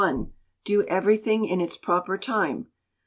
Do 0.65 0.81
everything 0.87 1.45
in 1.45 1.61
its 1.61 1.77
proper 1.77 2.17
time. 2.17 2.71